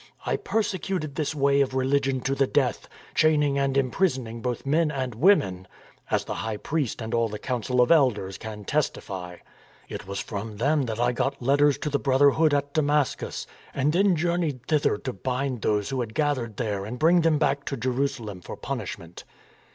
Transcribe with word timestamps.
I 0.25 0.35
persecuted 0.35 1.13
this 1.13 1.35
Way 1.35 1.61
of 1.61 1.75
religion 1.75 2.21
to 2.21 2.33
the 2.33 2.47
death, 2.47 2.87
chaining 3.13 3.59
and 3.59 3.77
imprisoning 3.77 4.41
both 4.41 4.65
men 4.65 4.89
and 4.89 5.13
women, 5.13 5.67
as 6.09 6.25
the 6.25 6.33
high 6.41 6.57
priest 6.57 7.03
and 7.03 7.13
all 7.13 7.29
the 7.29 7.37
council 7.37 7.79
of 7.81 7.91
elders 7.91 8.39
can 8.39 8.65
testify. 8.65 9.35
It 9.89 10.07
was 10.07 10.19
from 10.19 10.57
them 10.57 10.85
that 10.85 10.99
I 10.99 11.11
got 11.11 11.39
letters 11.39 11.77
to 11.77 11.91
the 11.91 11.99
brotherhood 11.99 12.51
at 12.51 12.73
Damascus, 12.73 13.45
and 13.75 13.93
then 13.93 14.15
journeyed 14.15 14.65
thither 14.67 14.97
to 14.97 15.13
bind 15.13 15.61
those 15.61 15.89
who 15.91 15.99
had 15.99 16.15
gathered 16.15 16.57
there 16.57 16.83
and 16.83 16.97
bring 16.97 17.21
them 17.21 17.37
back 17.37 17.63
to 17.65 17.77
Jerusalem 17.77 18.41
for 18.41 18.55
punishment. 18.57 19.23